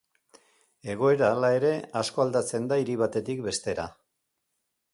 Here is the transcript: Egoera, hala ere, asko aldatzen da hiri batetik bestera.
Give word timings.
Egoera, 0.93 1.27
hala 1.33 1.51
ere, 1.57 1.73
asko 2.01 2.25
aldatzen 2.25 2.65
da 2.73 2.81
hiri 2.85 2.95
batetik 3.05 3.47
bestera. 3.49 3.87